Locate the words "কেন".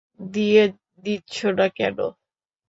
1.77-1.97